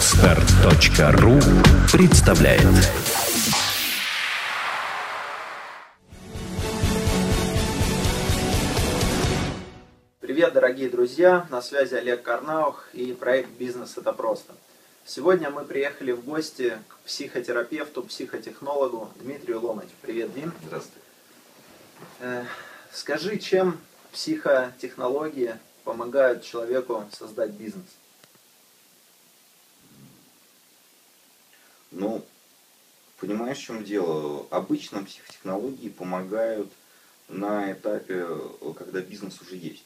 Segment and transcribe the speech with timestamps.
[0.00, 1.38] Отстар.ру
[1.92, 2.62] представляет
[10.20, 11.46] Привет, дорогие друзья!
[11.50, 14.54] На связи Олег Карнаух и проект «Бизнес– это просто».
[15.04, 19.90] Сегодня мы приехали в гости к психотерапевту, психотехнологу Дмитрию Ломать.
[20.00, 20.54] Привет, Дим.
[20.64, 21.02] Здравствуй.
[22.20, 22.44] Э,
[22.90, 23.78] Скажи, чем
[24.12, 27.99] психотехнологии помогают человеку создать бизнес?
[32.00, 32.24] Ну,
[33.18, 34.46] понимаешь, в чем дело?
[34.48, 36.72] Обычно психотехнологии помогают
[37.28, 38.26] на этапе,
[38.78, 39.84] когда бизнес уже есть.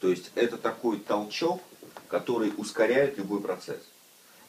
[0.00, 1.62] То есть это такой толчок,
[2.08, 3.80] который ускоряет любой процесс.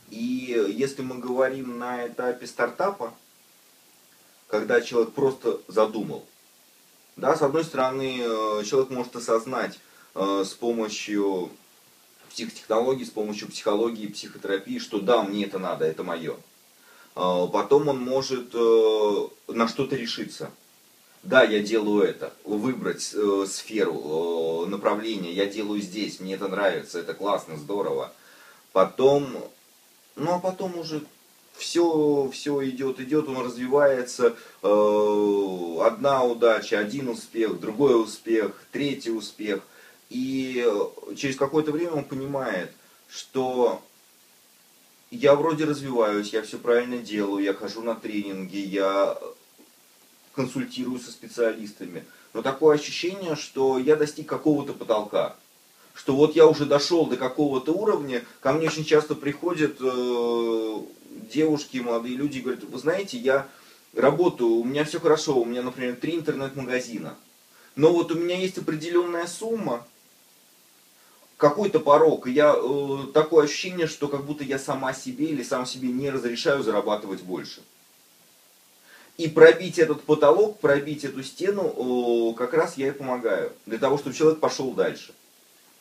[0.09, 3.13] И если мы говорим на этапе стартапа,
[4.47, 6.25] когда человек просто задумал,
[7.15, 9.79] да, с одной стороны, э, человек может осознать
[10.15, 11.49] э, с помощью
[12.29, 16.35] психотехнологий, с помощью психологии, психотерапии, что да, мне это надо, это мое.
[17.15, 20.51] Э, потом он может э, на что-то решиться.
[21.23, 26.99] Да, я делаю это, выбрать э, сферу, э, направление, я делаю здесь, мне это нравится,
[26.99, 28.11] это классно, здорово.
[28.71, 29.27] Потом,
[30.15, 31.03] ну а потом уже
[31.53, 39.61] все, все идет, идет, он развивается, одна удача, один успех, другой успех, третий успех.
[40.09, 40.65] И
[41.17, 42.71] через какое-то время он понимает,
[43.09, 43.83] что
[45.11, 49.17] я вроде развиваюсь, я все правильно делаю, я хожу на тренинги, я
[50.33, 52.05] консультирую со специалистами.
[52.33, 55.35] Но такое ощущение, что я достиг какого-то потолка.
[55.93, 60.79] Что вот я уже дошел до какого-то уровня, ко мне очень часто приходят э,
[61.33, 63.47] девушки, молодые люди, говорят, вы знаете, я
[63.93, 67.15] работаю, у меня все хорошо, у меня, например, три интернет-магазина.
[67.75, 69.85] Но вот у меня есть определенная сумма,
[71.41, 75.65] какой-то порог, и я э, такое ощущение, что как будто я сама себе или сам
[75.65, 77.63] себе не разрешаю зарабатывать больше.
[79.17, 83.97] И пробить этот потолок, пробить эту стену, э, как раз я и помогаю, для того,
[83.97, 85.15] чтобы человек пошел дальше.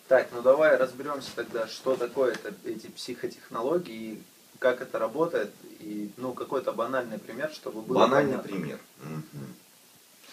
[0.08, 4.22] Так, ну давай разберемся тогда, что такое это, эти психотехнологии,
[4.58, 8.50] как это работает, и ну какой-то банальный пример, чтобы было Банальный понятно.
[8.50, 8.78] пример.
[9.02, 9.54] Мгм.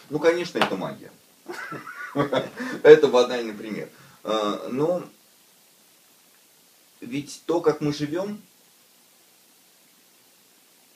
[0.10, 1.12] Ну, конечно, это магия.
[2.84, 3.90] Это банальный пример.
[4.24, 5.04] А, Но
[7.02, 8.42] ведь то, как мы живем,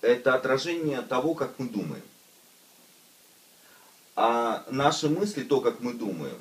[0.02, 2.04] это отражение того, как мы думаем.
[4.16, 6.38] А наши мысли, то, как мы думаем,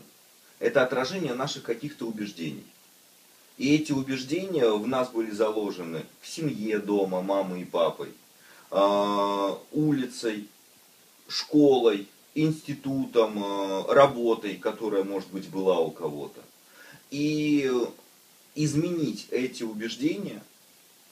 [0.58, 2.66] это отражение наших каких-то убеждений.
[3.58, 8.08] И эти убеждения в нас были заложены в семье дома, мамой и папой,
[8.70, 10.48] а, улицей,
[11.28, 16.40] школой, институтом, а, работой, которая, может быть, была у кого-то.
[17.10, 17.70] И
[18.54, 20.42] изменить эти убеждения,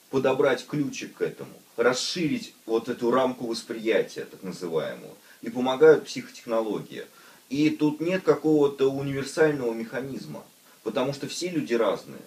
[0.09, 7.05] подобрать ключик к этому, расширить вот эту рамку восприятия, так называемую, и помогают психотехнологии.
[7.49, 10.43] И тут нет какого-то универсального механизма,
[10.83, 12.21] потому что все люди разные.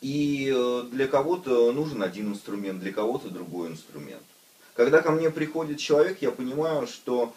[0.00, 4.22] И э, для кого-то нужен один инструмент, для кого-то другой инструмент.
[4.74, 7.32] Когда ко мне приходит человек, я понимаю, что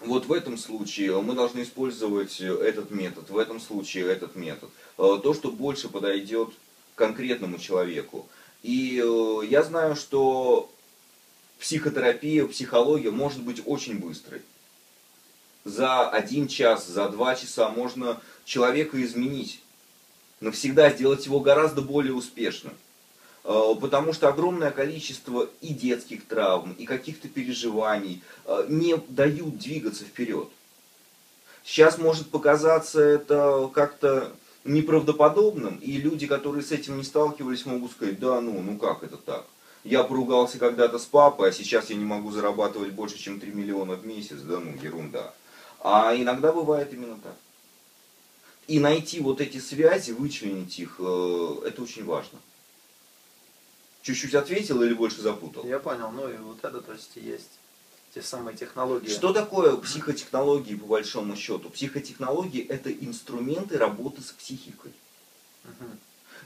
[0.00, 4.70] вот в этом случае мы должны использовать этот метод, в этом случае этот метод.
[4.98, 6.50] Э, То, что больше подойдет
[6.94, 8.26] конкретному человеку.
[8.62, 10.70] И э, я знаю, что
[11.58, 14.42] психотерапия, психология может быть очень быстрой.
[15.64, 19.60] За один час, за два часа можно человека изменить.
[20.40, 22.72] Навсегда сделать его гораздо более успешным.
[23.44, 30.04] Э, Потому что огромное количество и детских травм, и каких-то переживаний э, не дают двигаться
[30.04, 30.48] вперед.
[31.64, 34.32] Сейчас может показаться это как-то
[34.64, 39.16] неправдоподобным, и люди, которые с этим не сталкивались, могут сказать, да ну, ну как это
[39.16, 39.46] так?
[39.84, 43.94] Я поругался когда-то с папой, а сейчас я не могу зарабатывать больше, чем 3 миллиона
[43.94, 45.32] в месяц, да ну, ерунда.
[45.80, 47.34] А иногда бывает именно так.
[48.66, 52.38] И найти вот эти связи, вычленить их, э, это очень важно.
[54.02, 55.64] Чуть-чуть ответил или больше запутал?
[55.66, 57.58] Я понял, ну и вот это, то есть, и есть
[58.14, 59.08] те самые технологии.
[59.08, 61.70] Что такое психотехнологии по большому счету?
[61.70, 64.92] Психотехнологии это инструменты работы с психикой.
[65.64, 65.98] Мгм.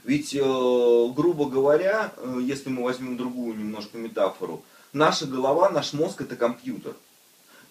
[0.03, 4.63] Ведь, э, грубо говоря, э, если мы возьмем другую немножко метафору,
[4.93, 6.93] наша голова, наш мозг это компьютер.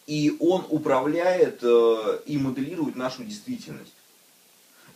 [0.07, 3.95] И он управляет э, и моделирует нашу действительность.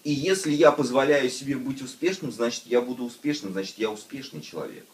[0.09, 4.87] И если я позволяю себе быть успешным, значит я буду успешным, значит я успешный человек.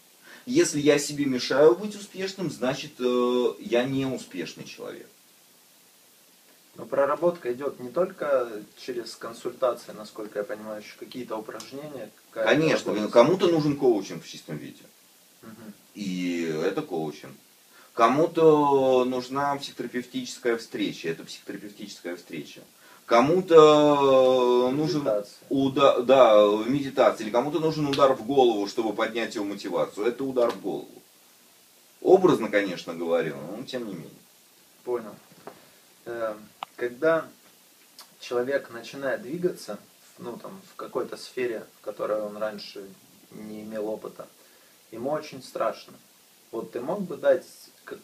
[0.44, 5.06] Если я себе мешаю быть успешным, значит э, я не успешный человек.
[6.74, 12.10] Но проработка идет не только через консультации, насколько я понимаю, еще какие-то упражнения.
[12.32, 14.82] Конечно, кому-то нужен коучинг в чистом виде.
[15.94, 17.36] И это коучинг.
[17.92, 22.62] Кому-то нужна психотерапевтическая встреча, это психотерапевтическая встреча.
[23.06, 25.46] Кому-то нужен Медитация.
[25.50, 26.36] уда- да,
[26.66, 30.06] медитация, или кому-то нужен удар в голову, чтобы поднять его мотивацию.
[30.06, 30.88] Это удар в голову.
[32.00, 34.10] Образно, конечно, говорю, но тем не менее.
[34.84, 35.14] Понял.
[36.06, 36.34] Э,
[36.76, 37.26] Когда
[38.20, 39.78] человек начинает двигаться,
[40.18, 42.84] ну там, в какой-то сфере, в которой он раньше
[43.30, 44.26] не имел опыта,
[44.90, 45.92] ему очень страшно.
[46.50, 47.44] Вот ты мог бы дать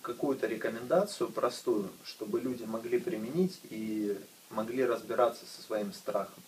[0.02, 4.16] какую-то рекомендацию простую, чтобы люди могли применить и
[4.50, 6.42] могли разбираться со своим страхом?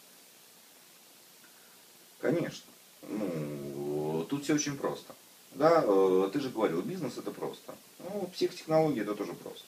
[2.21, 2.71] Конечно.
[3.03, 5.15] Ну, тут все очень просто.
[5.53, 7.75] Да, э, ты же говорил, бизнес это просто.
[7.99, 9.67] Ну, психотехнологии это тоже просто.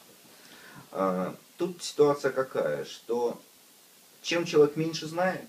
[0.93, 3.41] А, Тут ситуация какая, что
[4.23, 5.45] чем человек меньше знает,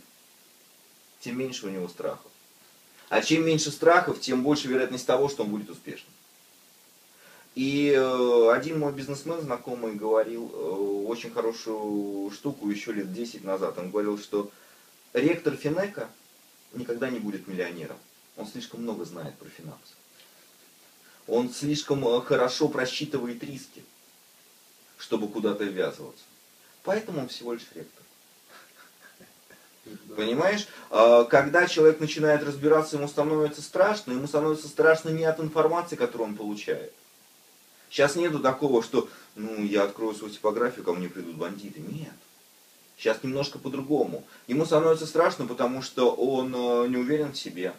[1.20, 2.32] тем меньше у него страхов.
[3.10, 6.12] А чем меньше страхов, тем больше вероятность того, что он будет успешным.
[7.56, 13.78] И э, один мой бизнесмен знакомый говорил э, очень хорошую штуку еще лет 10 назад.
[13.78, 14.52] Он говорил, что
[15.14, 16.10] ректор Финека
[16.74, 17.96] никогда не будет миллионером.
[18.36, 19.94] Он слишком много знает про финансы.
[21.28, 23.86] Он слишком э, хорошо просчитывает риски,
[24.98, 26.26] чтобы куда-то ввязываться.
[26.84, 28.04] Поэтому он всего лишь ректор.
[30.18, 30.68] Понимаешь?
[30.90, 36.30] А, Когда человек начинает разбираться, ему становится страшно, ему становится страшно не от информации, которую
[36.30, 36.92] он получает.
[37.90, 41.80] Сейчас нету такого, что, ну, я открою свою типографию, ко мне придут бандиты.
[41.80, 42.14] Нет.
[42.98, 44.24] Сейчас немножко по-другому.
[44.48, 47.74] Ему становится страшно, потому что он э, не уверен в себе.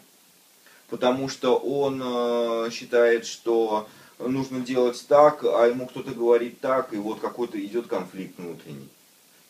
[0.89, 3.87] Потому что он э, считает, что
[4.19, 8.89] нужно делать так, а ему кто-то говорит так, и вот какой-то идет конфликт внутренний.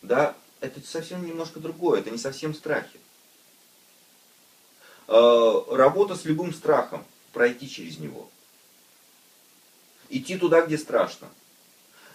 [0.01, 3.00] Да, это совсем немножко другое, это не совсем страхи.
[5.07, 8.30] Э, Работа с любым страхом, пройти через него.
[10.09, 11.27] Идти туда, где страшно.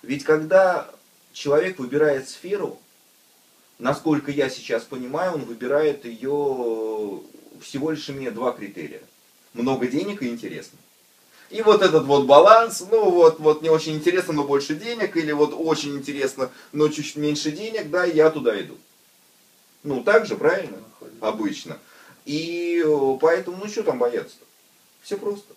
[0.03, 0.91] Ведь когда
[1.33, 2.79] человек выбирает сферу,
[3.79, 7.21] насколько я сейчас понимаю, он выбирает ее
[7.61, 9.03] всего лишь имея два критерия.
[9.55, 10.79] Много денег и интересно.
[11.50, 15.33] И вот этот вот баланс, ну вот, вот не очень интересно, но больше денег, или
[15.33, 18.79] вот очень интересно, но чуть меньше денег, да, я туда иду.
[19.83, 20.79] Ну, так же, правильно?
[21.21, 21.79] Обычно.
[22.25, 24.47] И э, поэтому, ну что там бояться-то?
[25.03, 25.55] Все просто.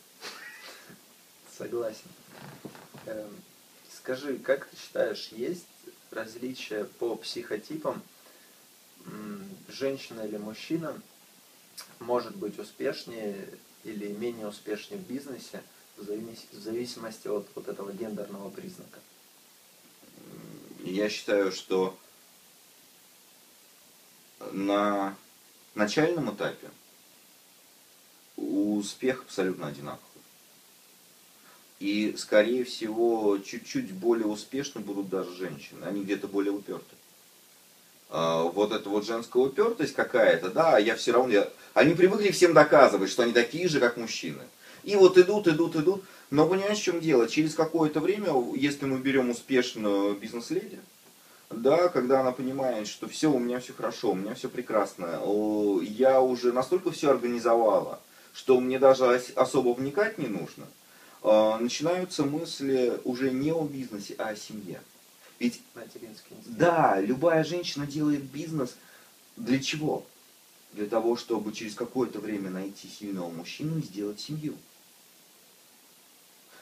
[1.58, 2.10] Согласен.
[3.06, 3.44] Эм,
[4.06, 5.66] Скажи, как ты считаешь, есть
[6.12, 8.04] различия по психотипам?
[9.68, 11.02] Женщина или мужчина
[12.00, 13.48] может быть успешнее
[13.84, 15.64] или менее успешнее в бизнесе
[15.98, 19.00] в завис- в зависимости от вот этого гендерного признака?
[20.84, 21.98] Я считаю, что
[24.52, 25.16] на
[25.74, 26.70] начальном этапе
[28.36, 30.15] успех абсолютно одинаковый.
[31.80, 35.84] И, скорее всего, чуть-чуть более успешны будут даже женщины.
[35.86, 36.96] Они где-то более уперты.
[38.10, 41.34] А, вот эта вот женская упертость какая-то, да, я все равно...
[41.34, 44.42] я- Они привыкли всем доказывать, что они такие же, как мужчины.
[44.84, 46.04] И вот идут, идут, идут.
[46.30, 47.28] Но понимаешь, в чем дело?
[47.28, 50.80] Через какое-то время, если мы берем успешную бизнес-леди,
[51.50, 55.20] да, когда она понимает, что все, у меня все хорошо, у меня все прекрасно,
[55.84, 58.00] я уже настолько все организовала,
[58.34, 60.66] что мне даже ос- особо вникать не нужно,
[61.26, 64.80] начинаются мысли уже не о бизнесе, а о семье.
[65.40, 65.62] Ведь
[66.46, 68.76] да, любая женщина делает бизнес
[69.36, 70.06] для чего?
[70.74, 74.56] Для того, чтобы через какое-то время найти сильного мужчину и сделать семью.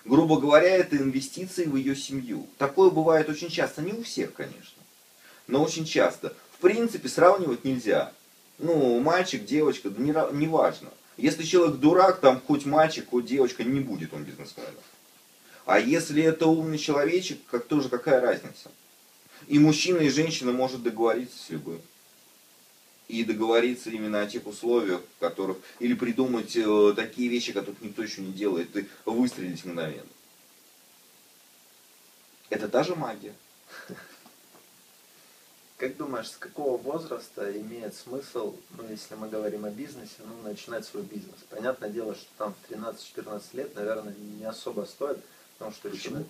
[0.05, 2.47] Грубо говоря, это инвестиции в ее семью.
[2.57, 4.81] Такое бывает очень часто, не у всех, конечно,
[5.47, 6.35] но очень часто.
[6.51, 8.13] В принципе, сравнивать нельзя.
[8.59, 10.89] Ну, мальчик, девочка, да не, не важно.
[11.17, 14.73] Если человек дурак, там хоть мальчик, хоть девочка, не будет он бизнесменом.
[15.65, 18.71] А если это умный человечек, как тоже какая разница?
[19.47, 21.81] И мужчина, и женщина может договориться с любым.
[23.07, 25.57] И договориться именно о тех условиях, которых...
[25.79, 30.07] Или придумать э, такие вещи, которых никто еще не делает, и выстрелить мгновенно.
[32.49, 33.33] Это та же магия.
[35.77, 40.85] Как думаешь, с какого возраста имеет смысл, ну, если мы говорим о бизнесе, ну, начинать
[40.85, 41.35] свой бизнес?
[41.49, 45.17] Понятное дело, что там в 13-14 лет, наверное, не особо стоит,
[45.57, 46.03] потому что Почему?
[46.09, 46.27] человек,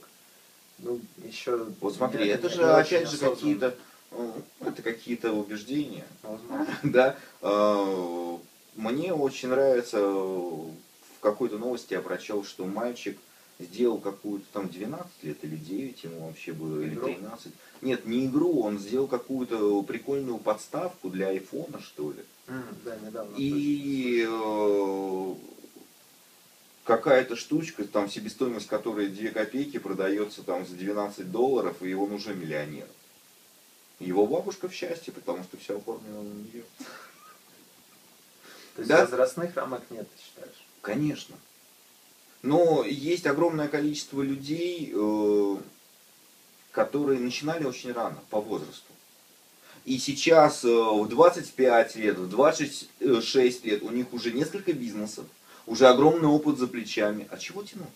[0.80, 1.68] ну, еще...
[1.82, 3.76] Вот смотри, это же опять же какие-то...
[4.12, 6.06] ну, Это какие-то убеждения.
[6.24, 6.68] Возможно.
[6.84, 7.18] Да.
[7.42, 8.38] э,
[8.76, 13.20] Мне очень нравится, э, в какой-то новости я прочел, что мальчик
[13.60, 17.06] сделал какую-то там 12 лет или 9 ему вообще было, или Игру?
[17.08, 17.52] 13.
[17.82, 22.24] Нет, не игру, он сделал какую-то прикольную подставку для айфона, что ли.
[22.48, 23.36] М, Да, недавно.
[23.38, 25.36] И э,
[26.84, 32.34] какая-то штучка, там себестоимость которой 2 копейки продается там за 12 долларов, и он уже
[32.34, 32.88] миллионер.
[34.00, 36.64] Его бабушка в счастье, потому что все оформлено на нее.
[38.76, 39.02] То есть Да.
[39.02, 40.66] возрастных рамок нет, ты считаешь?
[40.82, 41.36] Конечно.
[42.44, 45.58] Но есть огромное количество людей, э,
[46.72, 48.92] которые начинали очень рано, по возрасту.
[49.86, 55.26] И сейчас э, в 25 лет, в 26 лет у них уже несколько бизнесов,
[55.66, 57.28] уже огромный опыт за плечами.
[57.32, 57.88] А чего тянуть?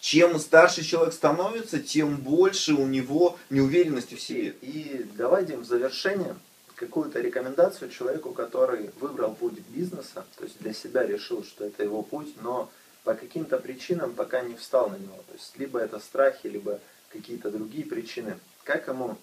[0.00, 4.54] Чем старше человек становится, тем больше у него неуверенности в себе.
[4.62, 6.36] И давай, Дим, в завершение
[6.76, 12.02] какую-то рекомендацию человеку, который выбрал путь бизнеса, то есть для себя решил, что это его
[12.02, 12.70] путь, но
[13.02, 15.16] по каким-то причинам пока не встал на него.
[15.26, 16.80] То есть либо это страхи, либо
[17.10, 18.38] какие-то другие причины.
[18.64, 19.16] Как ему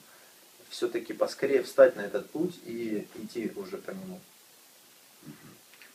[0.70, 4.20] все-таки поскорее встать на этот путь и идти уже по нему?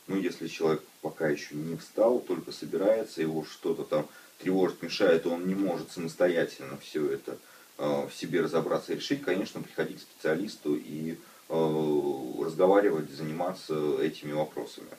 [0.07, 4.07] Ну, если человек пока еще не встал, только собирается, его что-то там
[4.39, 7.37] тревожит, мешает, он не может самостоятельно все это
[7.77, 11.17] э, в себе разобраться и решить, конечно, приходить к специалисту и
[11.49, 14.89] разговаривать, заниматься этими вопросами.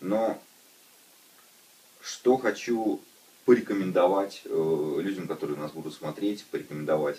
[0.00, 0.40] Но
[2.00, 3.00] что хочу
[3.44, 7.16] порекомендовать э, людям, которые нас будут смотреть, порекомендовать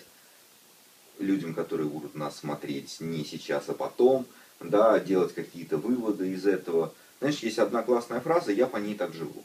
[1.18, 4.26] людям, которые будут нас смотреть не сейчас, а потом,
[4.60, 6.94] да, делать какие-то выводы из этого.
[7.18, 9.42] Знаешь, есть одна классная фраза, я по ней так живу.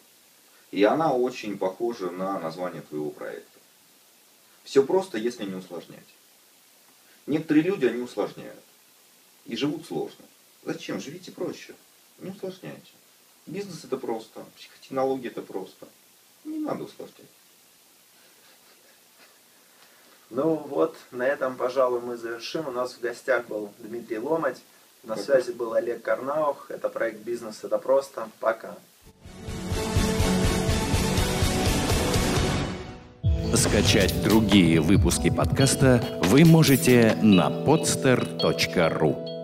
[0.71, 3.59] И она очень похожа на название твоего проекта.
[4.63, 5.99] Все просто, если не усложнять.
[7.27, 8.59] Некоторые люди, они усложняют.
[9.45, 10.25] И живут сложно.
[10.63, 10.99] Зачем?
[10.99, 11.75] Живите проще.
[12.19, 12.91] Не усложняйте.
[13.45, 14.43] Бизнес это просто.
[14.57, 15.87] Психотехнология это просто.
[16.43, 17.29] Не надо усложнять.
[20.31, 22.67] Ну вот, на этом, пожалуй, мы завершим.
[22.67, 24.61] У нас в гостях был Дмитрий Ломать.
[25.03, 25.23] На Пока.
[25.23, 26.71] связи был Олег Карнаух.
[26.71, 28.29] Это проект «Бизнес– это просто».
[28.39, 28.75] Пока.
[33.55, 39.34] Скачать другие выпуски подкаста вы можете на podster.ru